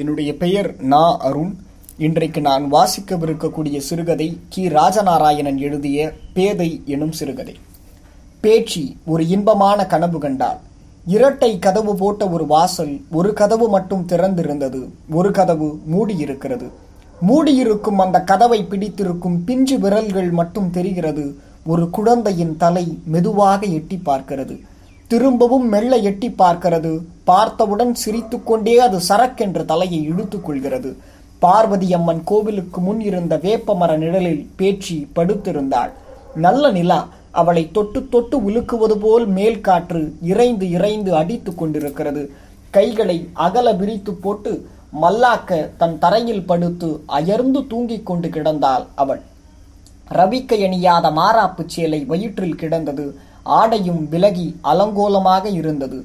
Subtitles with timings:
[0.00, 1.54] என்னுடைய பெயர் நா அருண்.
[1.98, 4.68] இன்றைக்கு நான் வாசிக்கவிருக்கக்கூடிய சிறுகதை கி.
[4.68, 7.56] ராஜநாராயணன் எழுதிய பேதை எனும் சிறுகதை.
[8.40, 10.56] பேச்சி ஒரு இன்பமான கனவு கண்டாள்.
[11.06, 14.88] இரட்டை கதவு போட்ட ஒரு வாசல் ஒரு கதவு மட்டும் திறந்திருந்தது.
[15.10, 16.70] ஒரு கதவு மூடியிருக்கிறது.
[17.20, 21.36] மூடியிருக்கும் அந்த கதவை பிடித்திருக்கும் பிஞ்சு விரல்கள் மட்டும் தெரிகிறது.
[21.66, 24.60] ஒரு குழந்தையின் தலை மெதுவாக எட்டி பார்க்கிறது.
[25.06, 27.00] திரும்பவும் மெல்ல எட்டி பார்க்கிறது.
[27.30, 30.90] பார்த்தவுடன் சிரித்துக்கொண்டே அது சரக்கென்று தலையை இழுத்துக் கொள்கிறது.
[31.38, 35.92] பார்வதி அம்மன் கோவிலுக்கு முன் இருந்த வேப்பமர நிழலில் பேச்சி படுத்திருந்தாள்.
[36.46, 37.00] நல்ல நிலா.
[37.40, 42.22] அவளை தொட்டு தொட்டு உலுக்குவது போல் மேல் காற்று இறைந்து இறைந்து அடித்துக் கொண்டிருக்கிறது.
[42.70, 44.52] கைகளை அகல விரித்து போட்டு
[45.02, 49.22] மல்லாக்க தன் தரையில் படுத்து அயர்ந்து தூங்கிக் கொண்டு கிடந்தாள் அவள்.
[50.18, 53.06] ரவிக்கை அணியாத மாறாப்பு சேலை வயிற்றில் கிடந்தது.
[53.42, 55.98] ஆடையும் விலகி அலங்கோலமாக இருந்தது.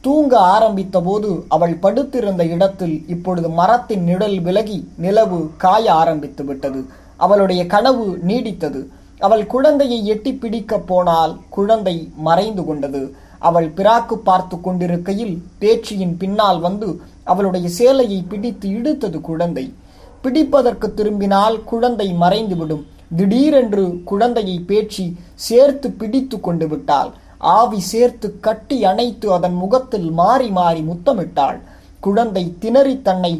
[0.00, 6.80] தூங்க ஆரம்பித்த போது அவள் படுத்திருந்த இடத்தில் இப்பொழுது மரத்தின் நிழல் விலகி நிலவு காய ஆரம்பித்து விட்டது.
[7.16, 8.80] அவளுடைய கனவு நீடித்தது.
[9.18, 13.14] அவள் குழந்தையை எட்டி பிடிக்க போனால் குழந்தை மறைந்து கொண்டது.
[13.38, 16.88] அவள் பிராக்கு பார்த்து கொண்டிருக்கையில் பேச்சியின் பின்னால் வந்து
[17.24, 19.74] அவளுடைய சேலையை பிடித்து இழுத்தது குழந்தை.
[20.24, 22.86] பிடிப்பதற்கு திரும்பினால் குழந்தை மறைந்துவிடும்.
[23.16, 27.10] திடீரென்று குழந்தையை பேச்சு சேர்த்து பிடித்து கொண்டு விட்டாள்.
[27.40, 31.58] ஆவி சேர்த்து கட்டி அணைத்து அதன் முகத்தில் மாறி மாறி முத்தமிட்டாள்.
[32.00, 33.32] குழந்தை திணறி தன்னை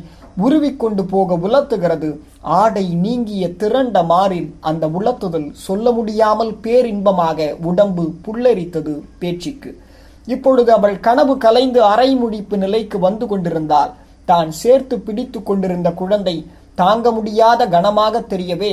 [0.45, 2.11] உருவிக்கொண்டு போக உலத்துகிறது.
[2.41, 9.73] ஆடை நீங்கிய திரண்ட மாறில் அந்த உலத்துதல் சொல்ல முடியாமல் பேரின்பமாக உடம்பு புல்லரித்தது பேச்சுக்கு.
[10.27, 13.93] இப்பொழுது அவள் கனவு கலைந்து அரை முடிப்பு நிலைக்கு வந்து கொண்டிருந்தாள்.
[14.25, 16.37] தான் சேர்த்து பிடித்து கொண்டிருந்த குழந்தை
[16.75, 18.73] தாங்க முடியாத கனமாக தெரியவே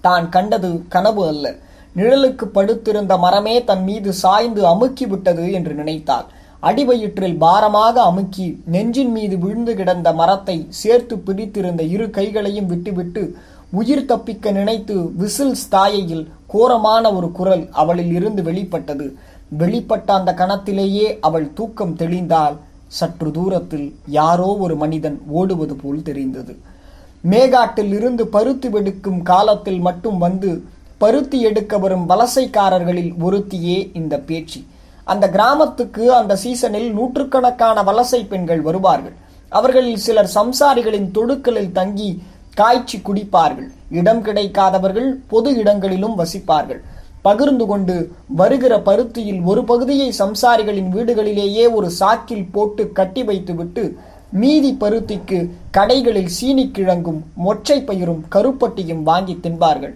[0.00, 1.54] தான் கண்டது கனவு அல்ல.
[1.96, 6.26] நிழலுக்கு படுத்திருந்த மரமே தன் மீது சாய்ந்து அமுக்கி விட்டது என்று நினைத்தாள்.
[6.60, 13.22] அடிவயிற்றில் பாரமாக அமுக்கி நெஞ்சின் மீது விழுந்து கிடந்த மரத்தை சேர்த்து பிடித்திருந்த இரு கைகளையும் விட்டுவிட்டு
[13.72, 19.06] உயிர் தப்பிக்க நினைத்து விசில் ஸ்தாயையில் கோரமான ஒரு குரல் அவளில் இருந்து வெளிப்பட்டது.
[19.58, 22.56] வெளிப்பட்ட அந்த கணத்திலேயே அவள் தூக்கம் தெளிந்தால்
[22.98, 23.88] சற்று தூரத்தில்
[24.18, 26.54] யாரோ ஒரு மனிதன் ஓடுவது போல் தெரிந்தது.
[27.30, 30.50] மேகாட்டில் இருந்து பருத்தி வெடுக்கும் காலத்தில் மட்டும் வந்து
[30.98, 34.60] பருத்தி எடுக்க வரும் வலசைக்காரர்களில் ஒருத்தியே இந்த பேச்சு.
[35.04, 39.16] அந்த கிராமத்துக்கு அந்த சீசனில் நூற்றுக்கணக்கான வலசை பெண்கள் வருவார்கள்.
[39.48, 42.22] அவர்களில் சிலர் சம்சாரிகளின் தொடுக்களில் தங்கி
[42.54, 43.68] காய்ச்சி குடிப்பார்கள்.
[43.90, 46.80] இடம் கிடைக்காதவர்கள் பொது இடங்களிலும் வசிப்பார்கள்.
[47.22, 53.96] பகிர்ந்து கொண்டு வருகிற பருத்தியில் ஒரு பகுதியை சம்சாரிகளின் வீடுகளிலேயே ஒரு சாக்கில் போட்டு கட்டி வைத்துவிட்டு
[54.30, 55.38] மீதி பருத்திக்கு
[55.76, 59.94] கடைகளில் சீனி கிழங்கும் மொச்சை பயிரும் கருப்பட்டியும் வாங்கி தின்பார்கள்.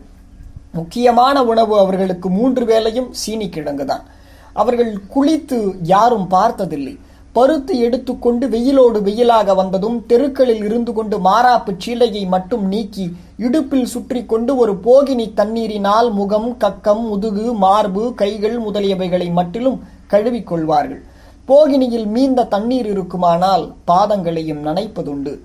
[0.74, 4.04] முக்கியமான உணவு அவர்களுக்கு மூன்று வேளையும் சீனி கிழங்குதான்.
[4.52, 6.98] அவர்கள் குளித்து யாரும் பார்த்ததில்லை.
[7.32, 14.56] பருத்து எடுத்துக்கொண்டு வெயிலோடு வெயிலாக வந்ததும் தெருக்களில் இருந்து கொண்டு மாறாப்பு சீலையை மட்டும் நீக்கி இடுப்பில் சுற்றி கொண்டு
[14.56, 19.78] ஒரு போகினி தண்ணீரினால் முகம் கக்கம் முதுகு மார்பு கைகள் முதலியவைகளை மட்டிலும்
[20.10, 21.02] கழுவிக்கொள்வார்கள்.
[21.48, 25.38] போகினியில் மீந்த தண்ணீர் இருக்குமானால் பாதங்களையும் நனைப்பதுண்டு.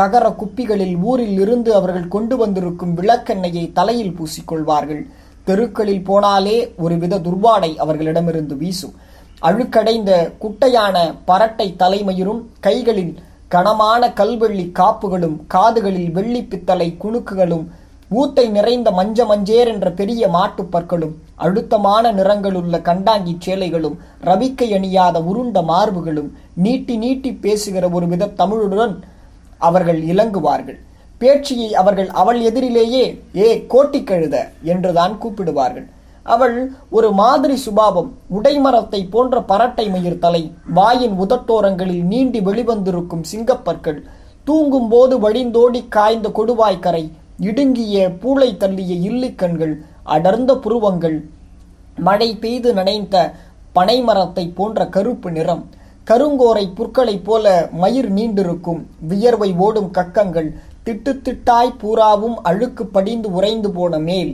[0.00, 5.02] தகர குப்பிகளில் ஊரில் இருந்து அவர்கள் கொண்டு வந்திருக்கும் விளக்கெண்ணெயை தலையில் பூசிக்கொள்வார்கள்.
[5.48, 8.94] தெருக்களில் போனாலே ஒருவித துர்வாடை அவர்களிடமிருந்து வீசும்.
[9.48, 10.10] அழுக்கடைந்த
[10.42, 10.96] குட்டையான
[11.28, 13.12] பரட்டை தலைமயிரும் கைகளில்
[13.54, 17.64] கனமான கல்வெள்ளி காப்புகளும் காதுகளில் வெள்ளி பித்தளை குணுக்குகளும்
[18.10, 23.96] ஊத்தை நிறைந்த மஞ்ச மஞ்சேர் என்ற பெரிய மாட்டுப்பற்களும் அழுத்தமான நிறங்களுள்ள கண்டாங்கி சேலைகளும்
[24.28, 26.30] ரவிக்கை அணியாத உருண்ட மார்புகளும்
[26.64, 28.94] நீட்டி நீட்டி பேசுகிற ஒரு வித தமிழுடன்
[29.68, 30.78] அவர்கள் இலங்குவார்கள்.
[31.20, 33.04] பேச்சியை அவர்கள் அவள் எதிரிலேயே
[33.36, 34.36] ஏ கோட்டிக்கழுத
[34.72, 35.86] என்றுதான் கூப்பிடுவார்கள்.
[36.26, 36.56] அவள்
[36.96, 38.08] ஒரு மாதிரி சுபாவம்
[38.38, 40.42] உடைமரத்தை போன்ற பரட்டை மயிர் தலை
[40.74, 44.00] வாயின் உதட்டோரங்களில் நீண்டி வெளிவந்திருக்கும் சிங்கப்பற்கள்
[44.46, 47.04] தூங்கும் போது வழிந்தோடி காய்ந்த கொடுவாய்க்கரை
[47.48, 49.74] இடுங்கிய பூளை தள்ளிய இல்லிக்கண்கள்
[50.14, 51.18] அடர்ந்த புருவங்கள்
[52.06, 53.16] மழை பெய்து நனைந்த
[53.74, 55.64] பனைமரத்தை போன்ற கருப்பு நிறம்
[56.10, 58.80] கருங்கோரை புற்களைப் போல மயிர் நீண்டிருக்கும்.
[59.08, 60.48] வியர்வை ஓடும் கக்கங்கள்
[60.84, 64.32] திட்டு திட்டாய் பூராவும் அழுக்கு படிந்து உறைந்து போன மேல்.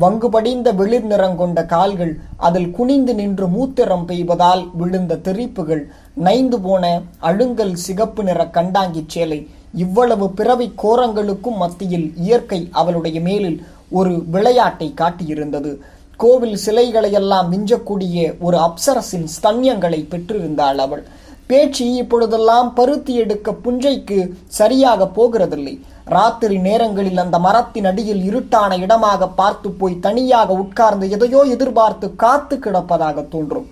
[0.00, 5.82] வங்கு படிந்த வெளிர் நிறங்கொண்ட கால்கள் அதில் குனிந்து நின்று மூத்திரம் பெய்வதால் விழுந்த தெரிப்புகள்.
[6.14, 9.40] நைந்து போன அழுங்கல் சிகப்பு நிற கண்டாங்கி சேலை.
[9.74, 13.58] இவ்வளவு பிறவி கோரங்களுக்கும் மத்தியில் இயற்கை அவளுடைய மேலில்
[13.90, 15.76] ஒரு விளையாட்டை காட்டியிருந்தது.
[16.22, 21.02] கோவில் சிலைகளையெல்லாம் மிஞ்சக்கூடிய ஒரு அப்சரசின் ஸ்தன்யங்களை பெற்றிருந்தாள் அவள்.
[21.50, 24.18] பேச்சு இப்பொழுதெல்லாம் பருத்தி எடுக்க புஞ்சைக்கு
[24.58, 25.74] சரியாக போகிறதில்லை.
[26.14, 33.26] ராத்திரி நேரங்களில் அந்த மரத்தின் அடியில் இருட்டான இடமாக பார்த்து போய் தனியாக உட்கார்ந்து எதையோ எதிர்பார்த்து காத்து கிடப்பதாக
[33.34, 33.68] தோன்றும்.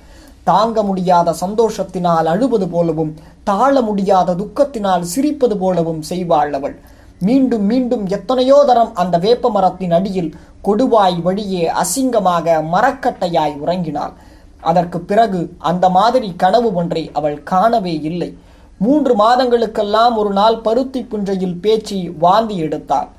[0.51, 3.13] தாங்க முடியாத சந்தோஷத்தினால் அழுவது போலவும்
[3.51, 6.77] தாழ முடியாத துக்கத்தினால் சிரிப்பது போலவும் செய்வாள் அவள்.
[7.21, 10.31] மீண்டும் மீண்டும் எத்தனையோ தரம் அந்த வேப்ப மரத்தின் அடியில்
[10.63, 14.15] கொடுவாய் வழியே அசிங்கமாக மரக்கட்டையாய் உறங்கினாள்.
[14.61, 18.31] அதற்கு பிறகு அந்த மாதிரி கனவு ஒன்றை அவள் காணவே இல்லை.
[18.79, 23.11] மூன்று மாதங்களுக்கெல்லாம் ஒரு நாள் பருத்தி புஞ்சையில் பேச்சு வாந்தி எடுத்தாள்.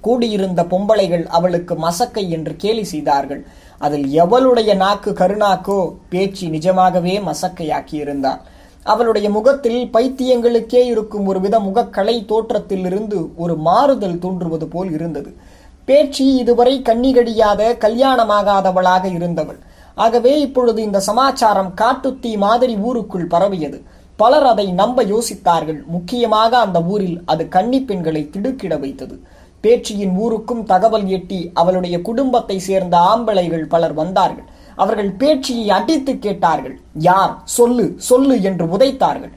[0.00, 3.42] கூடியிருந்த பொம்பளைகள் அவளுக்கு மசக்கை என்று கேலி செய்தார்கள்.
[3.78, 8.40] அதில் எவளுடைய நாக்கு கருணாக்கோ பேச்சு நிஜமாகவே மசக்கையாக்கியிருந்தாள்.
[8.82, 15.36] அவளுடைய முகத்தில் பைத்தியங்களுக்கே இருக்கும் ஒரு வித முகக்கலை தோற்றத்திலிருந்து ஒரு மாறுதல் தோன்றுவது போல் இருந்தது.
[15.84, 19.58] பேச்சு இதுவரை கண்ணிகடியாத கல்யாணமாகாதவளாக இருந்தவள்.
[19.94, 23.82] ஆகவே இப்பொழுது இந்த சமாச்சாரம் காட்டுத்தீ மாதிரி ஊருக்குள் பரவியது.
[24.16, 25.84] பலர் அதை நம்ப யோசித்தார்கள்.
[25.86, 29.20] முக்கியமாக அந்த ஊரில் அது கன்னி பெண்களை திடுக்கிட வைத்தது.
[29.60, 34.44] பேச்சியின் ஊருக்கும் தகவல் எட்டி அவளுடைய குடும்பத்தை சேர்ந்த ஆம்பளைகள் பலர் வந்தார்கள்.
[34.82, 36.76] அவர்கள் பேச்சியை அடித்து கேட்டார்கள்.
[37.10, 37.34] யார்?
[37.58, 39.34] சொல்லு சொல்லு என்று உதைத்தார்கள்.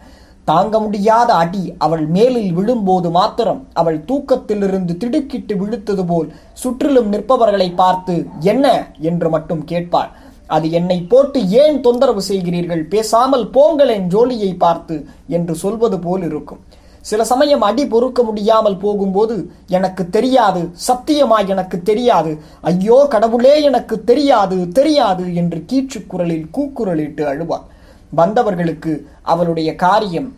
[0.48, 6.30] தாங்க முடியாத அடி அவள் மேலில் விழும்போது மாத்திரம் அவள் தூக்கத்திலிருந்து திடுக்கிட்டு விழுத்தது போல்
[6.62, 8.16] சுற்றிலும் நிற்பவர்களை பார்த்து
[8.52, 8.66] என்ன?
[9.10, 10.12] என்று மட்டும் கேட்பாள்.
[10.56, 12.84] அது என்னை போட்டு ஏன் தொந்தரவு செய்கிறீர்கள்?
[12.94, 14.96] பேசாமல் போங்களேன் ஜோலியை பார்த்து
[15.38, 16.62] என்று சொல்வது போல் இருக்கும்.
[17.02, 19.36] சில சமயம் அடி பொறுக்க முடியாமல் போகும்போது
[19.68, 22.32] எனக்கு தெரியாது சத்தியமாய் எனக்கு தெரியாது.
[22.62, 27.68] ஐயோ கடவுளே எனக்கு தெரியாது தெரியாது என்று கீச்சுக் குரலில் கூக்குரலிட்டு அழுவார்
[28.16, 28.94] வந்தவர்களுக்கு
[29.24, 30.30] அவளுடைய காரியம்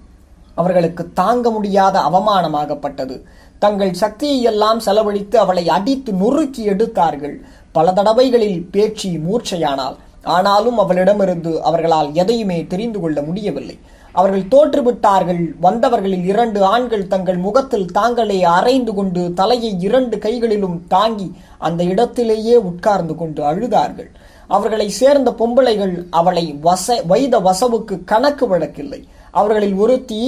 [0.56, 3.16] அவர்களுக்கு தாங்க முடியாத அவமானமாகப்பட்டது.
[3.60, 7.36] தங்கள் சக்தியை எல்லாம் செலவழித்து அவளை அடித்து நொறுக்கி எடுத்தார்கள்.
[7.72, 13.78] பல தடவைகளில் பேச்சு மூர்ச்சையானாள் ஆனாலும் அவளிடமிருந்து அவர்களால் எதையுமே தெரிந்து கொள்ள முடியவில்லை.
[14.20, 15.44] அவர்கள் தோற்றுவிட்டார்கள்.
[15.66, 21.28] வந்தவர்களில் இரண்டு ஆண்கள் தங்கள் முகத்தில் தாங்களே அரைந்து கொண்டு தலையை இரண்டு கைகளிலும் தாங்கி
[21.68, 24.10] அந்த இடத்திலேயே உட்கார்ந்து கொண்டு அழுதார்கள்.
[24.48, 29.02] அவர்களை சேர்ந்த பொம்பளைகள் அவளை வச வைத வசவுக்கு கணக்கு வழக்கில்லை.
[29.32, 30.22] அவர்களில் ஒருத்தி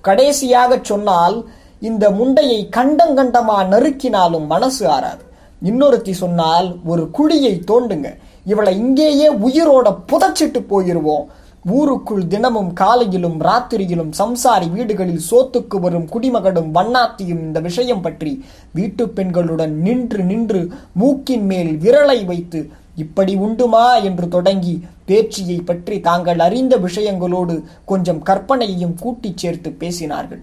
[0.00, 1.36] கடைசியாக சொன்னால்
[1.80, 5.24] இந்த முண்டையை கண்டங்கண்டமா நறுக்கினாலும் மனசு ஆறாது.
[5.70, 8.08] இன்னொருத்தி சொன்னால் ஒரு குழியை தோண்டுங்க.
[8.52, 11.24] இவளை இங்கேயே உயிரோட புதைச்சிட்டு போயிருவோம்.
[11.70, 19.68] ஊருக்குள் தினமும் காலையிலும் ராத்திரியிலும் சம்சாரி வீடுகளில் சோத்துக்கு வரும் குடிமகனும் வண்ணாத்தியும் இந்த விஷயம் பற்றி வீட்டு பெண்களுடன்
[19.68, 27.62] நின்று நின்று மூக்கின் மேல் விரலை வைத்து இப்படி உண்டுமா என்று தொடங்கி பேச்சியை பற்றி தாங்கள் அறிந்த விஷயங்களோடு
[27.84, 30.42] கொஞ்சம் கற்பனையையும் கூட்டிச் சேர்த்து பேசினார்கள்.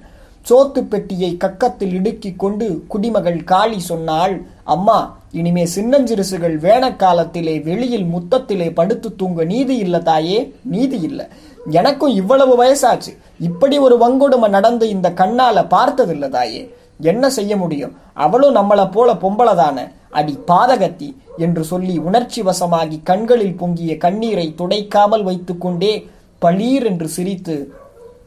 [0.49, 9.15] சோத்து பெட்டியை கக்கத்தில் இடுக்கிக் கொண்டு குடிமகள் காளி சொன்னாள் அம்மா இனிமே சின்னஞ்சிறுசுகள் வேனக்காலத்திலே வெளியில் முத்தத்திலே படுத்து
[9.15, 11.29] தூங்க நீதி இல்ல தாயே நீதி இல்ல.
[11.69, 13.17] எனக்கும் இவ்வளவு வயசாச்சு.
[13.39, 16.73] இப்படி ஒரு வங்கொடுமை நடந்து இந்த கண்ணால பார்த்ததில்ல தாயே.
[17.01, 17.95] என்ன செய்ய முடியும்?
[18.13, 19.91] அவளும் நம்மளை போல பொம்பளதான.
[20.09, 26.09] அடி பாதகத்தி என்று சொல்லி உணர்ச்சி வசமாகி கண்களில் பொங்கிய கண்ணீரை துடைக்காமல் வைத்துக்கொண்டே
[26.39, 27.73] பளீர் என்று சிரித்து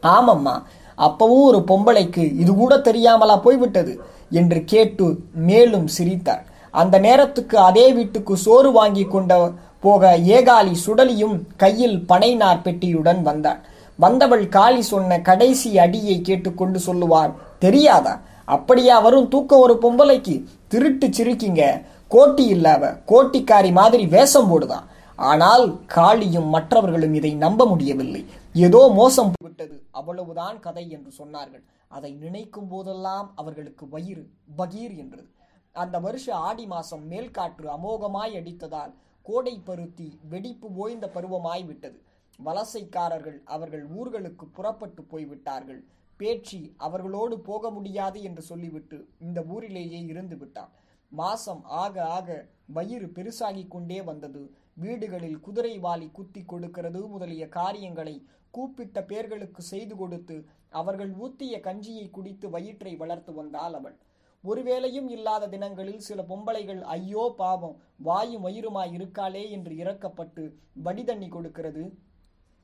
[0.02, 0.62] ஆமம்மா
[0.98, 4.00] அப்பவும் ஒரு பொம்பளைக்கு இது கூட தெரியாமலா போய்விட்டது?
[4.30, 6.44] என்று கேட்டு மேலும் சிரித்தாள்.
[6.80, 9.32] அந்த நேரத்துக்கு அதே வீட்டுக்கு சோறு வாங்கி கொண்ட
[9.84, 13.60] போக ஏகாலி சுடலியும் கையில் பனைநார் பெட்டியுடன் வந்தாள்.
[13.98, 18.14] வந்தவள் காளி சொன்ன கடைசி அடியை கேட்டுக்கொண்டு சொல்லுவார் தெரியாதா?
[18.44, 18.96] அப்படியா?
[18.98, 20.34] வரும் தூக்கம் ஒரு பொம்பளைக்கு.
[20.68, 21.62] திருட்டு சிரிக்கிங்க.
[22.10, 24.86] கோட்டி இல்லாவ கோட்டிக்காரி மாதிரி வேஷம் போடுதான்
[25.18, 25.64] ஆனால்
[25.96, 28.22] காளியும் மற்றவர்களும் இதை நம்ப முடியவில்லை.
[28.66, 31.64] ஏதோ மோசம் விட்டது அவ்வளவுதான் கதை என்று சொன்னார்கள்.
[31.88, 34.24] அதை நினைக்கும் போதெல்லாம் அவர்களுக்கு வயிறு
[34.58, 35.28] பகீர் என்றது.
[35.74, 38.92] அந்த வருஷ ஆடி மாசம் மேல்காற்று அமோகமாய் அடித்ததால்
[39.26, 41.98] கோடை பருத்தி வெடிப்பு ஓய்ந்த பருவமாய் விட்டது.
[42.38, 45.80] வலசைக்காரர்கள் அவர்கள் ஊர்களுக்கு புறப்பட்டு போய்விட்டார்கள்.
[46.20, 50.72] பேச்சு அவர்களோடு போக முடியாது என்று சொல்லிவிட்டு இந்த ஊரிலேயே இருந்து விட்டான்.
[51.12, 52.28] மாசம் ஆக ஆக
[52.76, 54.42] வயிறு பெருசாகிக் கொண்டே வந்தது.
[54.74, 58.16] வீடுகளில் குதிரை வாலி குத்தி கொடுக்கிறது முதலிய காரியங்களை
[58.50, 60.36] கூப்பிட்ட பேர்களுக்கு செய்து கொடுத்து
[60.80, 63.96] அவர்கள் ஊத்திய கஞ்சியை குடித்து வயிற்றை வளர்த்து வந்தாள் அவள்.
[64.44, 71.98] ஒருவேளையும் இல்லாத தினங்களில் சில பொம்பளைகள் ஐயோ பாவம் வாயும் வயிறுமாய் இருக்காளே என்று இறக்கப்பட்டு வடிதண்ணி கொடுக்கிறது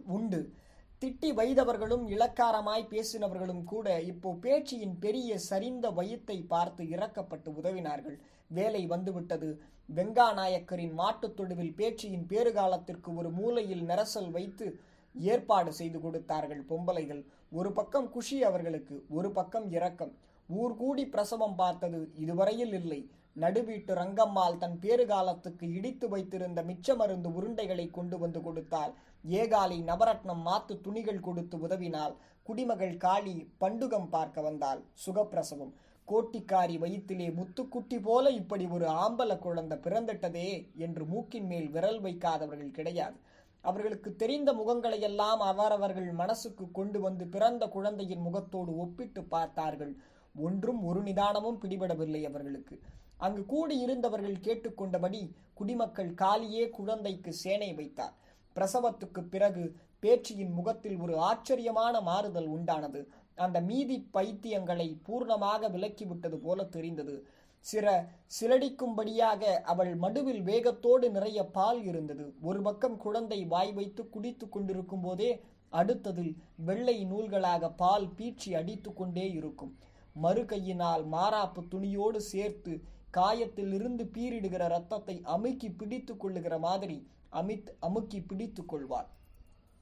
[0.06, 0.52] உண்டு.
[1.00, 8.18] திட்டி வைதவர்களும் இளக்காரமாய் பேசினவர்களும் கூட இப்போ பேச்சியின் பெரிய சரிந்த வயித்தை பார்த்து இறக்கப்பட்டு உதவினார்கள்.
[8.48, 9.60] வேலை வந்துவிட்டது.
[9.94, 14.80] வெங்கா நாயக்கரின் மாட்டுத் தொடுவில் பேச்சியின் பேறுகாலத்திற்கு ஒரு மூலையில் நெரசல் வைத்து
[15.14, 17.24] ஏற்பாடு செய்து கொடுத்தார்கள் பொம்பளைகள்.
[17.50, 20.12] ஒரு பக்கம் குஷி அவர்களுக்கு ஒரு பக்கம் இரக்கம்.
[20.48, 23.00] ஊர் கூடி பிரசவம் பார்த்தது இதுவரையில் இல்லை.
[23.36, 28.92] நடுவீட்டு ரங்கம்மாள் தன் பேறுகாலத்துக்கு இடித்து வைத்திருந்த மிச்ச மருந்து உருண்டைகளை கொண்டு வந்து கொடுத்தாள்.
[29.40, 32.14] ஏகாலி நவரத்னம் மாத்து துணிகள் கொடுத்து உதவினாள்.
[32.46, 34.80] குடிமகள் காளி பண்டுகம் பார்க்க வந்தாள்.
[35.04, 35.72] சுகப்பிரசவம்.
[36.08, 40.50] கோட்டிக்காரி வயிற்றிலே முத்துக்குட்டி போல இப்படி ஒரு ஆம்பல குழந்தை பிறந்திட்டதே
[40.84, 43.18] என்று மூக்கின் மேல் விரல் வைக்காதவர்கள் கிடையாது.
[43.64, 49.92] அவர்களுக்கு தெரிந்த முகங்களையெல்லாம் அவரவர்கள் மனசுக்கு கொண்டு வந்து பிறந்த குழந்தையின் முகத்தோடு ஒப்பிட்டு பார்த்தார்கள்.
[50.34, 52.80] ஒன்றும் ஒரு நிதானமும் பிடிபடவில்லை அவர்களுக்கு.
[53.16, 58.12] அங்கு கூடியிருந்தவர்கள் கேட்டுக்கொண்டபடி குடிமக்கள் காலியே குழந்தைக்கு சேனை வைத்தார்.
[58.56, 63.06] பிரசவத்துக்கு பிறகு பேச்சியின் முகத்தில் ஒரு ஆச்சரியமான மாறுதல் உண்டானது.
[63.34, 67.26] அந்த மீதி பைத்தியங்களை பூர்ணமாக விலக்கிவிட்டது போல தெரிந்தது.
[67.72, 68.06] சிற
[68.40, 72.34] சிலடிக்கும்படியாக அவள் மடுவில் வேகத்தோடு நிறைய பால் இருந்தது.
[72.42, 75.40] ஒரு பக்கம் குழந்தை வாய் வைத்து குடித்து கொண்டிருக்கும் போதே
[75.72, 79.76] அடுத்ததில் வெள்ளை நூல்களாக பால் பீச்சி அடித்து கொண்டே இருக்கும்.
[80.24, 82.72] மறு கையினால் மாறாப்பு துணியோடு சேர்த்து
[83.16, 86.96] காயத்தில் இருந்து பீரிடுகிற ரத்தத்தை அமுக்கி பிடித்து கொள்ளுகிற மாதிரி
[87.32, 89.08] அமித் அமுக்கி பிடித்து கொள்வார்.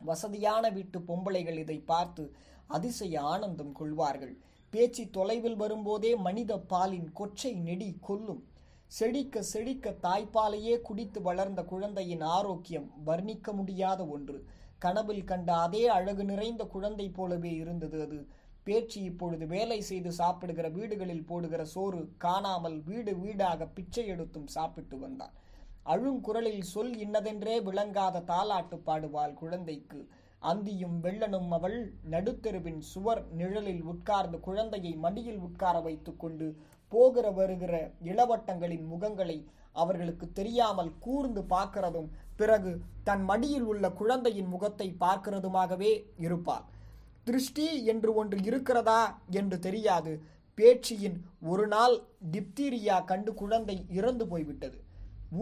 [0.01, 2.25] வசதியான வீட்டு பொம்பளைகள் இதை பார்த்து
[2.67, 4.35] அதிசய ஆனந்தம் கொள்வார்கள்.
[4.73, 8.43] பேச்சு தொலைவில் வரும்போதே மனித பாலின் கொச்சை நெடி கொல்லும்.
[8.99, 14.39] செடிக்க செடிக்க தாய்ப்பாலையே குடித்து வளர்ந்த குழந்தையின் ஆரோக்கியம் வர்ணிக்க முடியாத ஒன்று.
[14.79, 18.19] கனவில் கண்ட அதே அழகு நிறைந்த குழந்தை போலவே இருந்தது அது.
[18.67, 25.35] பேச்சு இப்பொழுது வேலை செய்து சாப்பிடுகிற வீடுகளில் போடுகிற சோறு காணாமல் வீடு வீடாக பிச்சை எடுத்தும் சாப்பிட்டு வந்தான்.
[25.93, 30.01] அழுங்குரலில் சொல் இன்னதென்றே விளங்காத தாலாட்டு பாடுவாள் குழந்தைக்கு.
[30.43, 31.77] அந்தியும் வெள்ளனும் அவள்
[32.13, 36.49] நடுத்தெருவின் சுவர் நிழலில் உட்கார்ந்து குழந்தையை மடியில் உட்கார வைத்துக்கொண்டு
[36.93, 37.75] போகிற வருகிற
[38.11, 39.39] இளவட்டங்களின் முகங்களை
[39.77, 42.73] அவர்களுக்கு தெரியாமல் கூர்ந்து பார்க்கிறதும் பிறகு
[43.09, 45.93] தன் மடியில் உள்ள குழந்தையின் முகத்தை பார்க்கிறதுமாகவே
[46.27, 46.67] இருப்பாள்.
[47.27, 49.01] திருஷ்டி என்று ஒன்று இருக்கிறதா
[49.39, 50.13] என்று தெரியாது.
[50.59, 51.17] பேச்சியின்
[51.53, 51.95] ஒரு நாள்
[52.33, 54.79] டிப்தீரியா கண்டு குழந்தை இறந்து போய்விட்டது.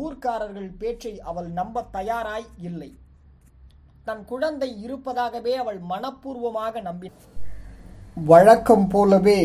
[0.02, 2.90] ஊர்க்காரர்கள் பேச்சை அவள் நம்ப தயாராய் இல்லை.
[4.08, 7.10] தன் குழந்தை இருப்பதாகவே அவள் மனப்பூர்வமாக நம்பி
[8.14, 9.40] வழக்கம் போலவே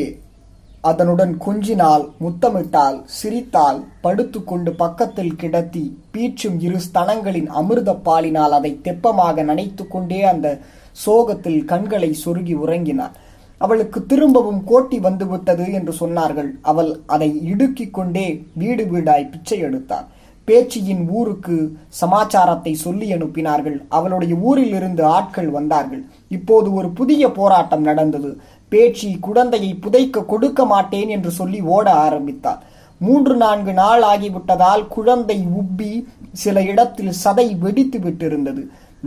[0.82, 10.22] அதனுடன் குஞ்சினால் முத்தமிட்டால் சிரித்தால் படுத்துக்கொண்டு பக்கத்தில் கிடத்தி பீச்சும் இரு ஸ்தனங்களின் அமிர்த பாலினால் அதை தெப்பமாக நனைத்துக்கொண்டே
[10.22, 10.60] அந்த
[11.06, 13.16] சோகத்தில் கண்களை சொருகி உறங்கினாள்.
[13.58, 16.52] அவளுக்கு திரும்பவும் கோட்டி வந்துவிட்டது என்று சொன்னார்கள்.
[16.62, 20.08] அவள் அதை இடுக்கிக் கொண்டே வீடு வீடாய் பிச்சை எடுத்தாள்.
[20.48, 21.56] பேச்சியின் ஊருக்கு
[21.88, 23.76] சமாச்சாரத்தை சொல்லி அனுப்பினார்கள்.
[23.90, 26.04] அவளுடைய ஊரில் இருந்து ஆட்கள் வந்தார்கள்.
[26.28, 28.32] இப்போது ஒரு புதிய போராட்டம் நடந்தது.
[28.70, 32.62] பேச்சி குழந்தையை புதைக்க கொடுக்க மாட்டேன் என்று சொல்லி ஓட ஆரம்பித்தாள்.
[33.00, 35.92] மூன்று நான்கு நாள் ஆகிவிட்டதால் குழந்தை உப்பி
[36.34, 38.64] சில இடத்தில் சதை வெடித்து விட்டிருந்தது.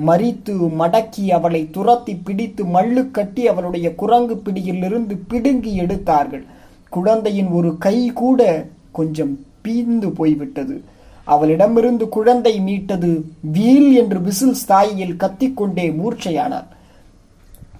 [0.07, 6.45] மறித்து மடக்கி அவளை துரத்தி பிடித்து மல்லு கட்டி அவளுடைய குரங்கு பிடியிலிருந்து பிடுங்கி எடுத்தார்கள்.
[6.89, 10.77] குழந்தையின் ஒரு கை கூட கொஞ்சம் பீந்து போய்விட்டது.
[11.25, 13.11] அவளிடமிருந்து குழந்தை மீட்டது
[13.53, 16.69] வீல் என்று விசில் ஸ்தாயியில் கத்திக்கொண்டே மூர்ச்சையானார்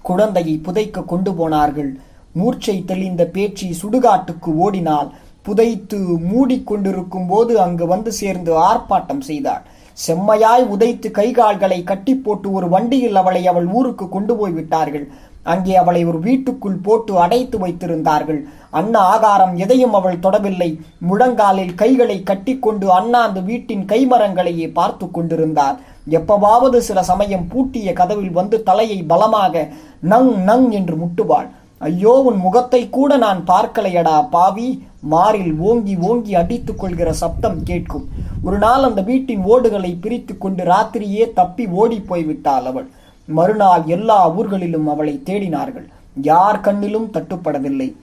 [0.09, 1.91] குழந்தையை புதைக்க கொண்டு போனார்கள்.
[2.39, 5.09] மூர்ச்சை தெளிந்த பேச்சு சுடுகாட்டுக்கு ஓடினால்
[5.47, 5.97] புதைத்து
[6.31, 9.63] மூடிக்கொண்டிருக்கும் போது அங்கு வந்து சேர்ந்து ஆர்ப்பாட்டம் செய்தாள்
[10.05, 15.05] செம்மையாய் உதைத்து கைகால்களை கட்டி போட்டு ஒரு வண்டியில் அவளை அவள் ஊருக்கு கொண்டு போய் விட்டார்கள்.
[15.51, 18.41] அங்கே அவளை ஒரு வீட்டுக்குள் போட்டு அடைத்து வைத்திருந்தார்கள்.
[18.79, 20.69] அன்ன ஆகாரம் எதையும் அவள் தொடவில்லை.
[21.09, 25.75] முழங்காலில் கைகளை கட்டிக்கொண்டு அண்ணா அந்த வீட்டின் கைமரங்களையே பார்த்து கொண்டிருந்தார்.
[26.19, 29.65] எப்பவாவது சில சமயம் பூட்டிய கதவில் வந்து தலையை பலமாக
[30.13, 31.49] நங் நங் என்று முட்டுவாள்.
[31.87, 34.67] ஐயோ உன் முகத்தை கூட நான் பார்க்கலையடா பாவி.
[35.13, 38.05] மாறில் ஓங்கி ஓங்கி அடித்துக் கொள்கிற சப்தம் கேட்கும்.
[38.47, 42.87] ஒரு நாள் அந்த வீட்டின் ஓடுகளை பிரித்து கொண்டு ராத்திரியே தப்பி ஓடி போய்விட்டாள் அவள்.
[43.25, 45.87] மறுநாள் எல்லா ஊர்களிலும் அவளை தேடினார்கள்.
[46.21, 47.95] யார் கண்ணிலும் தட்டுப்படவில்லை.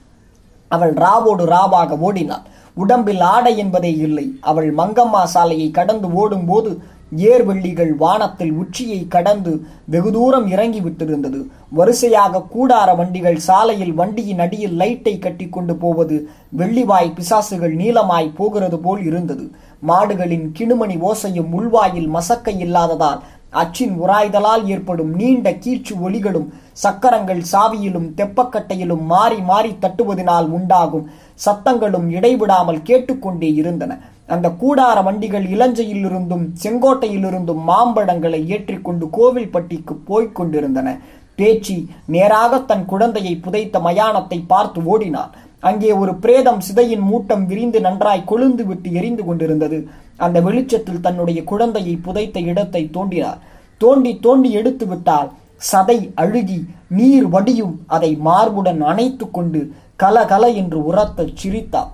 [0.68, 2.42] அவள் ராவோடு ராவாக ஓடினாள்.
[2.74, 4.38] உடம்பில் ஆடை என்பதே இல்லை.
[4.40, 6.80] அவள் மங்கம்மா சாலையை கடந்து ஓடும்போது
[7.16, 11.46] ஏர்வெள்ளிகள் வானத்தில் உச்சியை கடந்து வெகு தூரம் இறங்கி விட்டிருந்தது.
[11.70, 19.02] வரிசையாக கூடார வண்டிகள் சாலையில் வண்டியின் அடியில் லைட்டை கட்டி கொண்டு போவது வெள்ளிவாய் பிசாசுகள் நீளமாய் போகிறது போல்
[19.04, 19.50] இருந்தது.
[19.88, 26.48] மாடுகளின் கிணுமணி ஓசையும் உள்வாயில் மசக்கை இல்லாததால் அச்சின் உராய்தலால் ஏற்படும் நீண்ட கீச்சு ஒலிகளும்
[26.82, 31.08] சக்கரங்கள் சாவியிலும் தெப்பக்கட்டையிலும் மாறி மாறி தட்டுவதனால் உண்டாகும்
[31.46, 33.92] சத்தங்களும் இடைவிடாமல் கேட்டுக்கொண்டே இருந்தன.
[34.26, 40.88] அந்த கூடார வண்டிகள் இலஞ்சையிலிருந்தும் செங்கோட்டையிலிருந்தும் மாம்பழங்களை ஏற்றிக்கொண்டு கோவில்பட்டிக்கு போய்க் கொண்டிருந்தன.
[41.34, 41.76] பேச்சி
[42.06, 45.34] நேராக தன் குழந்தையை புதைத்த மயானத்தை பார்த்து ஓடினார்
[45.68, 49.78] அங்கே ஒரு பிரேதம் சிதையின் மூட்டம் விரிந்து நன்றாய் கொழுந்து விட்டு எரிந்து கொண்டிருந்தது.
[50.26, 53.38] அந்த வெளிச்சத்தில் தன்னுடைய குழந்தையை புதைத்த இடத்தை தோண்டினார்.
[53.80, 55.30] தோண்டி தோண்டி எடுத்து விட்டால்
[55.70, 56.58] சதை அழுகி
[56.98, 59.60] நீர் வடியும் அதை மார்புடன் அணைத்து கொண்டு
[60.02, 61.90] கலகல என்று உரத்த சிரித்தாள்.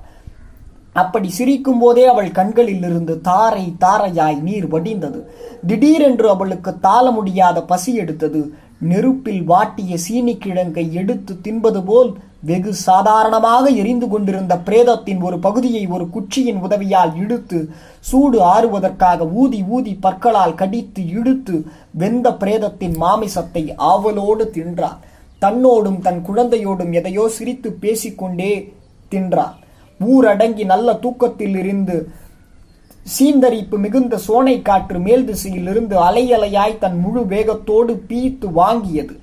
[1.02, 5.21] அப்படி சிரிக்கும் போதே அவள் கண்களில் இருந்து தாரை தாரையாய் நீர் வடிந்தது.
[5.66, 8.40] திடீரென்று அவளுக்கு தாள முடியாத பசி எடுத்தது.
[8.90, 12.11] நெருப்பில் வாட்டிய சீனி கிழங்கை எடுத்து தின்பது போல்
[12.49, 17.59] வெகு சாதாரணமாக எரிந்து கொண்டிருந்த பிரேதத்தின் ஒரு பகுதியை ஒரு குச்சியின் உதவியால் இழுத்து
[18.09, 21.57] சூடு ஆறுவதற்காக ஊதி ஊதி பற்களால் கடித்து இழுத்து
[22.03, 25.00] வெந்த பிரேதத்தின் மாமிசத்தை ஆவலோடு தின்றார்.
[25.43, 28.53] தன்னோடும் தன் குழந்தையோடும் எதையோ சிரித்து பேசிக்கொண்டே
[29.12, 29.57] தின்றார்.
[30.00, 31.97] ஊரடங்கி நல்ல தூக்கத்தில் இருந்து
[33.15, 39.15] சீந்தரிப்பு மிகுந்த சோனை காற்று மேல் திசையில் இருந்து அலையலையாய் தன் முழு வேகத்தோடு பீத்து வாங்கியது.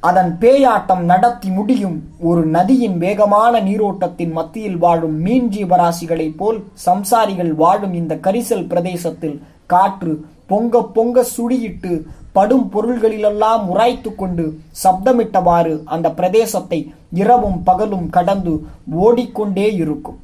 [0.00, 7.94] அதன் பேயாட்டம் நடத்தி முடியும் ஒரு நதியின் வேகமான நீரோட்டத்தின் மத்தியில் வாழும் மீன் ஜீவராசிகளைப் போல் சம்சாரிகள் வாழும்
[7.94, 17.62] இந்த கரிசல் பிரதேசத்தில் காற்று பொங்க பொங்க சுடியிட்டு படும் பொருள்களிலெல்லாம் உராய்த்து கொண்டு சப்தமிட்டவாறு அந்த பிரதேசத்தை இரவும்
[17.62, 20.18] பகலும் கடந்து ஓடிக்கொண்டே இருக்கும்.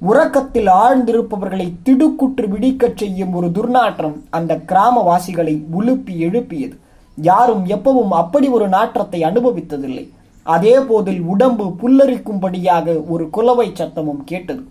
[0.00, 6.79] உறக்கத்தில் ஆழ்ந்திருப்பவர்களை திடுக்குற்று விடிக்கச் செய்யும் ஒரு துர்நாற்றம் அந்த கிராமவாசிகளை உலுப்பி எழுப்பியது.
[7.28, 10.04] யாரும் எப்பவும் அப்படி ஒரு நாற்றத்தை அனுபவித்ததில்லை.
[10.46, 14.62] அதே போதில் உடம்பு புல்லரிக்கும்படியாக ஒரு குலவை சத்தமும் கேட்டது.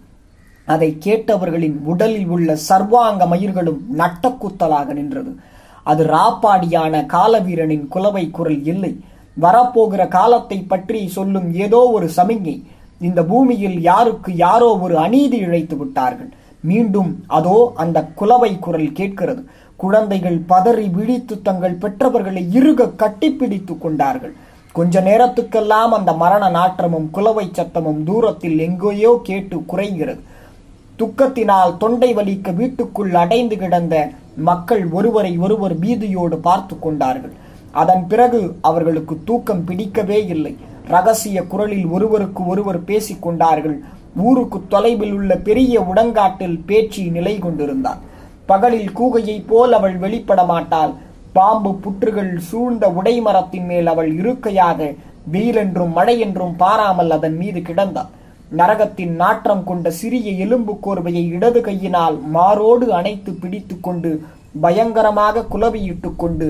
[0.67, 5.31] அதை கேட்டவர்களின் உடலில் உள்ள சர்வாங்க மயிர்களும் நட்டக்குத்தலாக நின்றது.
[5.91, 8.91] அது ராப்பாடியான காலவீரனின் குலவை குரல் இல்லை.
[9.37, 12.57] வரப்போகிற காலத்தை பற்றி சொல்லும் ஏதோ ஒரு சமிஞ்ஞை
[13.07, 16.31] இந்த பூமியில் யாருக்கு யாரோ ஒரு அநீதி இழைத்து விட்டார்கள்.
[16.69, 19.41] மீண்டும் அதோ அந்த குலவை குரல் கேட்கிறது.
[19.83, 24.33] குழந்தைகள் பதறி விழித்து தங்கள் பெற்றவர்களை இறுக கட்டிப்பிடித்து கொண்டார்கள்.
[24.77, 30.21] கொஞ்ச நேரத்துக்கெல்லாம் அந்த மரண நாற்றமும் குலவை சத்தமும் தூரத்தில் எங்கேயோ கேட்டு குறைகிறது.
[30.99, 33.95] துக்கத்தினால் தொண்டை வலிக்க வீட்டுக்குள் அடைந்து கிடந்த
[34.49, 37.33] மக்கள் ஒருவரை ஒருவர் பீதியோடு பார்த்து கொண்டார்கள்.
[37.81, 40.53] அதன் பிறகு அவர்களுக்கு தூக்கம் பிடிக்கவே இல்லை.
[40.93, 43.77] ரகசிய குரலில் ஒருவருக்கு ஒருவர் பேசிக் கொண்டார்கள்.
[44.27, 47.99] ஊருக்கு தொலைவில் உள்ள பெரிய உடங்காட்டில் பேச்சு நிலை கொண்டிருந்தார்.
[48.51, 50.93] பகலில் கூகையைப் போல் அவள் வெளிப்பட மாட்டாள்.
[51.37, 54.79] பாம்பு புற்றுகள் சூழ்ந்த உடைமரத்தின் மேல் அவள் இருக்கையாக
[55.33, 58.09] வெயிலென்றும் மழையென்றும் பாராமல் அதன் மீது கிடந்தாள்.
[58.59, 64.11] நரகத்தின் நாற்றம் கொண்ட சிறிய எலும்பு கோர்வையை இடது கையினால் மாரோடு அணைத்து பிடித்து கொண்டு
[64.61, 66.47] பயங்கரமாக குலவியிட்டு கொண்டு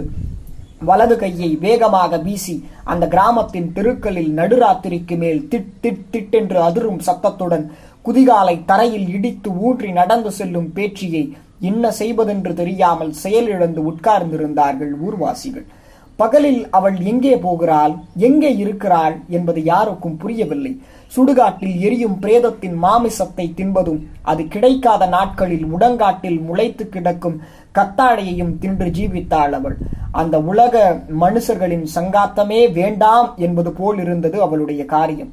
[0.90, 2.56] வலது கையை வேகமாக வீசி
[2.92, 7.66] அந்த கிராமத்தின் தெருக்களில் நடுராத்திரிக்கு மேல் திட் திட் திட்டென்று அதிரும் சத்தத்துடன்
[8.06, 11.24] குதிகாலை தரையில் இடித்து ஊன்றி நடந்து செல்லும் பேச்சியை
[11.60, 15.68] என்ன செய்வதென்று தெரியாமல் செயலிழந்து உட்கார்ந்திருந்தார்கள் ஊர்வாசிகள்.
[16.16, 17.94] பகலில் அவள் எங்கே போகிறாள்
[18.28, 20.72] எங்கே இருக்கிறாள் என்பது யாருக்கும் புரியவில்லை.
[21.16, 27.38] சுடுகாட்டில் எரியும் பிரேதத்தின் மாமிசத்தை தின்பதும் அது கிடைக்காத நாட்களில் உடங்காட்டில் முளைத்து கிடக்கும்
[27.78, 29.78] கத்தாழையையும் தின்று ஜீவித்தாள் அவள்.
[30.12, 35.32] அந்த உலக மனுஷர்களின் சங்காத்தமே வேண்டாம் என்பது போல் இருந்தது அவளுடைய காரியம்.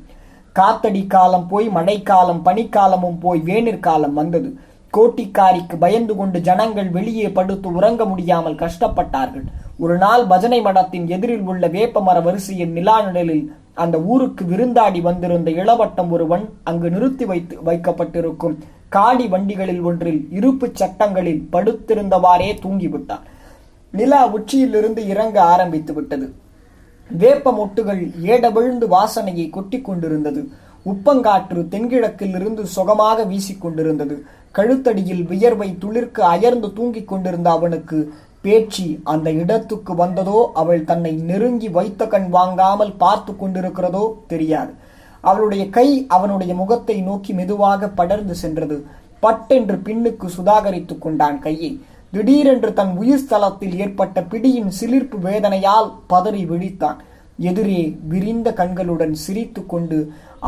[0.56, 4.48] காத்தடி காலம் போய் மழைக்காலம் பனிக்காலமும் போய் வேணிற்காலம் வந்தது.
[4.96, 9.46] கோட்டிக்காரிக்கு பயந்து கொண்டு ஜனங்கள் வெளியே படுத்து உறங்க முடியாமல் கஷ்டப்பட்டார்கள்.
[9.84, 13.44] ஒரு நாள் பஜனை மடத்தின் எதிரில் உள்ள வேப்பமர வரிசையின் நிலா நிழலில்
[13.84, 18.56] அந்த ஊருக்கு விருந்தாடி வந்திருந்த இளவட்டம் ஒருவன் அங்கு நிறுத்தி வைத்து வைக்கப்பட்டிருக்கும்
[18.88, 23.24] காடி வண்டிகளில் ஒன்றில் இருப்புச் சட்டங்களில் படுத்திருந்தவாறே தூங்கிவிட்டான்
[23.94, 26.26] நிலா உச்சியிலிருந்து இறங்க ஆரம்பித்து விட்டது
[27.10, 28.00] வேப்ப மொட்டுகள்
[28.34, 30.40] ஏடவிழுந்து வாசனையை கொட்டிக் கொண்டிருந்தது
[30.92, 34.16] உப்பங்காற்று தென்கிழக்கில் இருந்து சுகமாக வீசிக்கொண்டிருந்தது.
[34.54, 37.98] கழுத்தடியில் வியர்வை துளிர்க்கு அயர்ந்து தூங்கிக் கொண்டிருந்த அவனுக்கு
[38.40, 44.72] பேச்சி அந்த இடத்துக்கு வந்ததோ அவள் தன்னை நெருங்கி வைத்த கண் வாங்காமல் பார்த்து கொண்டிருக்கிறதோ தெரியாது.
[45.20, 48.76] அவளுடைய கை அவனுடைய முகத்தை நோக்கி மெதுவாக படர்ந்து சென்றது.
[49.20, 51.80] பட்டென்று பின்னுக்கு சுதாகரித்துக் கொண்டான் கையை.
[52.12, 56.98] திடீரென்று தன் உயிர் ஸ்தலத்தில் ஏற்பட்ட பிடியின் சிலிர்ப்பு வேதனையால் பதறி விழித்தான்.
[57.38, 59.98] எதிரே விரிந்த கண்களுடன் சிரித்து கொண்டு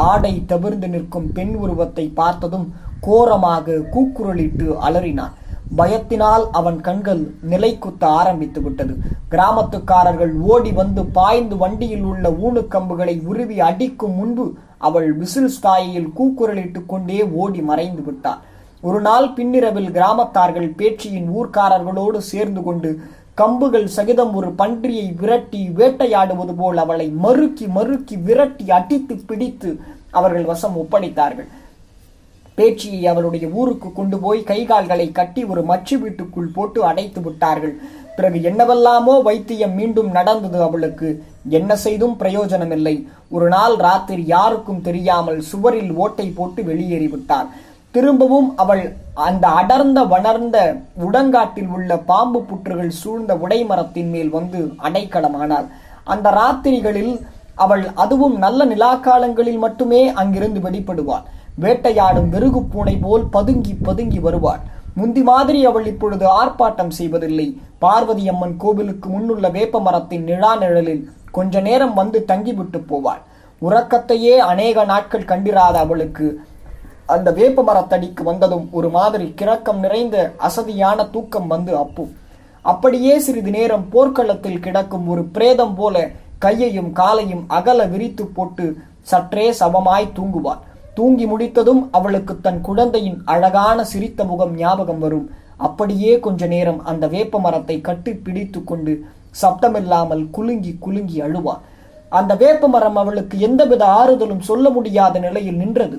[0.06, 2.66] ஆடை தவிர்ந்து நிற்கும் பெண் உருவத்தை பார்த்ததும்
[3.00, 5.34] கோரமாக கூக்குரலிட்டு அலறினான்
[5.76, 8.94] பயத்தினால் அவன் கண்கள் நிலை குத்த ஆரம்பித்து விட்டது.
[9.30, 14.46] கிராமத்துக்காரர்கள் ஓடி வந்து பாய்ந்து வண்டியில் உள்ள ஊனுக்கம்புகளை உருவி அடிக்கும் முன்பு
[14.78, 18.40] அவள் விசில் ஸ்தாயில் கூக்குரலிட்டுக் கொண்டே ஓடி மறைந்து விட்டாள்.
[18.80, 22.90] ஒரு நாள் பின்னிரவில் கிராமத்தார்கள் பேச்சியின் ஊர்க்காரர்களோடு சேர்ந்து கொண்டு
[23.40, 29.70] கம்புகள் சகிதம் ஒரு பன்றியை விரட்டி வேட்டையாடுவது போல் அவளை மறுக்கி மறுக்கி விரட்டி அடித்து பிடித்து
[30.11, 31.48] அவர்கள் வசம் ஒப்படைத்தார்கள்.
[32.55, 37.74] பேச்சியை அவளுடைய ஊருக்கு கொண்டு போய் கைகால்களை கட்டி ஒரு மச்சு வீட்டுக்குள் போட்டு அடைத்து விட்டார்கள்.
[38.16, 41.11] பிறகு என்னவெல்லாமோ வைத்தியம் மீண்டும் நடந்தது அவளுக்கு.
[41.59, 42.96] என்ன செய்தும் பிரயோஜனமில்லை.
[43.37, 47.48] ஒரு நாள் ராத்திரி யாருக்கும் தெரியாமல் சுவரில் ஓட்டை போட்டு வெளியேறிவிட்டார்.
[47.94, 48.83] திரும்பவும் அவள்
[49.26, 50.57] அந்த அடர்ந்த வளர்ந்த
[51.07, 55.66] உடங்காட்டில் உள்ள பாம்பு புற்றுகள் சூழ்ந்த உடைமரத்தின் மேல் வந்து அடைக்கலமானாள்.
[56.12, 57.14] அந்த ராத்திரிகளில்
[57.64, 61.24] அவள் அதுவும் நல்ல நிலாக்காலங்களில் மட்டுமே அங்கிருந்து வெளிப்படுவாள்.
[61.62, 64.62] வேட்டையாடும் வெறுகு பூனை போல் பதுங்கி பதுங்கி வருவாள்.
[64.98, 67.48] முந்தி மாதிரி அவள் இப்பொழுது ஆர்ப்பாட்டம் செய்வதில்லை.
[67.78, 71.02] பார்வதி அம்மன் கோவிலுக்கு முன்னுள்ள வேப்ப மரத்தின் நிழா நிழலில்
[71.37, 73.22] கொஞ்ச நேரம் வந்து தங்கிவிட்டு போவாள்.
[73.62, 76.26] உறக்கத்தையே அநேக நாட்கள் கண்டிராத அவளுக்கு
[77.14, 80.16] அந்த வேப்ப மரத்தடிக்கு வந்ததும் ஒரு மாதிரி கிறக்கம் நிறைந்த
[80.48, 82.04] அசதியான தூக்கம் வந்து அப்பு.
[82.64, 85.96] அப்படியே சிறிது நேரம் போர்க்களத்தில் கிடக்கும் ஒரு பிரேதம் போல
[86.44, 88.66] கையையும் காலையும் அகல விரித்து போட்டு
[89.12, 90.60] சற்றே சமமாய் தூங்குவாள்.
[90.96, 95.26] தூங்கி முடித்ததும் அவளுக்கு தன் குழந்தையின் அழகான சிரித்த முகம் ஞாபகம் வரும்.
[95.66, 98.92] அப்படியே கொஞ்ச நேரம் அந்த வேப்ப மரத்தை கட்டி பிடித்து கொண்டு
[99.42, 101.62] சப்தமில்லாமல் குலுங்கி குலுங்கி அழுவாள்.
[102.18, 105.98] அந்த வேப்ப மரம் அவளுக்கு எந்தவித ஆறுதலும் சொல்ல முடியாத நிலையில் நின்றது.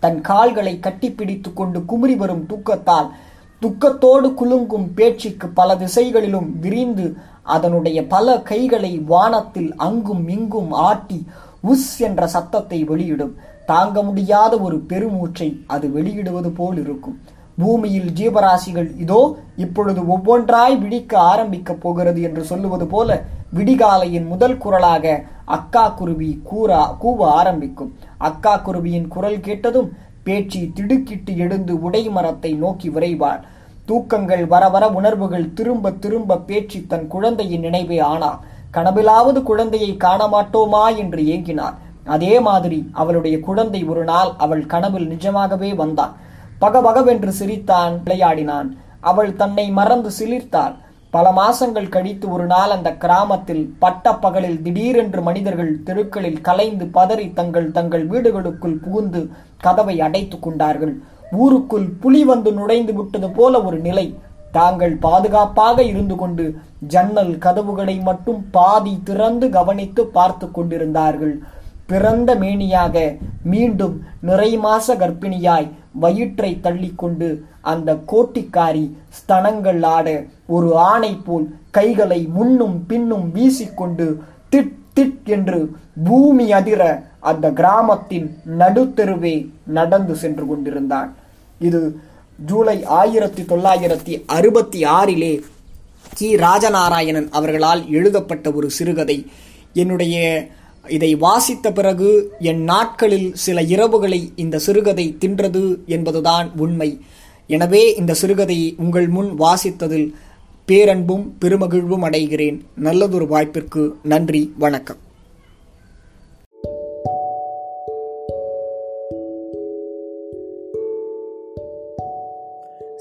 [0.00, 3.08] தன் கால்களை கட்டிப்பிடித்துக் கொண்டு குமுறி வரும் தூக்கத்தால்
[3.62, 7.06] துக்கத்தோடு குலுங்கும் பேச்சுக்கு பல திசைகளிலும் விரிந்து
[7.42, 11.18] அதனுடைய பல கைகளை வானத்தில் அங்கும் இங்கும் ஆட்டி
[11.68, 13.34] உஸ் என்ற சத்தத்தை வெளியிடும்.
[13.66, 17.18] தாங்க முடியாத ஒரு பெருமூச்சை அது வெளியிடுவது போல் இருக்கும்.
[17.58, 19.20] பூமியில் ஜீவராசிகள் இதோ
[19.56, 23.18] இப்பொழுது ஒவ்வொன்றாய் விடிக்க ஆரம்பிக்க போகிறது என்று சொல்லுவது போல
[23.54, 25.04] விடிகாலையின் முதல் குரலாக
[25.56, 27.92] அக்கா குருவி கூறா கூவ ஆரம்பிக்கும்.
[28.18, 29.90] அக்கா குருவியின் குரல் கேட்டதும்
[30.22, 33.40] பேச்சு திடுக்கிட்டு எழுந்து உடை மரத்தை நோக்கி விரைவாள்.
[33.88, 38.30] தூக்கங்கள் வர வர உணர்வுகள் திரும்ப திரும்ப பேச்சு தன் குழந்தையின் நினைவே ஆனா.
[38.74, 45.70] கனவிலாவது குழந்தையை காண மாட்டோமா என்று ஏங்கினார் அதே மாதிரி அவளுடைய குழந்தை ஒரு நாள் அவள் கனவில் நிஜமாகவே
[45.80, 46.14] வந்தான்
[46.60, 48.68] பகபகவென்று சிரித்தான் விளையாடினான்.
[49.00, 50.74] அவள் தன்னை மறந்து சிலிர்த்தாள்.
[51.10, 57.70] பல மாசங்கள் கழித்து ஒரு நாள் அந்த கிராமத்தில் பட்ட பகலில் திடீரென்று மனிதர்கள் தெருக்களில் கலைந்து பதறி தங்கள்
[57.70, 60.94] தங்கள் வீடுகளுக்குள் புகுந்து கதவை அடைத்துக் கொண்டார்கள்.
[61.32, 64.06] ஊருக்குள் புலி வந்து நுழைந்து விட்டது போல ஒரு நிலை.
[64.52, 66.54] தாங்கள் பாதுகாப்பாக இருந்து கொண்டு
[66.86, 71.34] ஜன்னல் கதவுகளை மட்டும் பாதி திறந்து கவனித்து பார்த்து கொண்டிருந்தார்கள்.
[71.86, 77.28] பிறந்த மேனியாக மீண்டும் நிறை மாச கர்ப்பிணியாய் வயிற்றை தள்ளிக்கொண்டு
[77.60, 84.16] அந்த கோட்டிக்காரி ஸ்தனங்கள் ஆட ஒரு ஆணை போல் கைகளை முன்னும் பின்னும் வீசிக்கொண்டு
[84.50, 85.70] திட் திட் என்று
[86.04, 91.16] பூமி அதிர அந்த கிராமத்தின் நடுத்தெருவே நடந்து சென்று கொண்டிருந்தான்.
[91.58, 91.96] இது
[92.46, 95.40] ஜூலை ஆயிரத்தி தொள்ளாயிரத்தி அறுபத்தி ஆறிலே
[96.14, 96.36] கி.
[96.36, 99.26] ராஜநாராயணன் அவர்களால் எழுதப்பட்ட ஒரு சிறுகதை.
[99.72, 100.46] என்னுடைய
[100.88, 107.00] இதை வாசித்த பிறகு என் நாட்களில் சில இரவுகளை இந்த சிறுகதை தின்றது என்பதுதான் உண்மை.
[107.54, 110.08] எனவே இந்த சிறுகதையை உங்கள் முன் வாசித்ததில்
[110.66, 112.58] பேரன்பும் பெருமகிழ்வும் அடைகிறேன்.
[112.76, 115.00] நல்லதொரு வாய்ப்பிற்கு நன்றி வணக்கம்.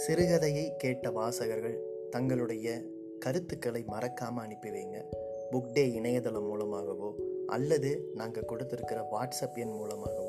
[0.07, 1.77] சிறுகதையை கேட்ட வாசகர்கள்
[2.09, 2.81] தங்களுடைய
[3.19, 4.97] கருத்துக்களை மறக்காமல் அனுப்பி வைங்க.
[5.51, 7.15] புக் டே இணையதளம் மூலமாகவோ
[7.47, 10.28] அல்லது நாங்கள் கொடுத்துருக்கிற வாட்ஸ்அப் எண் மூலமாகவோ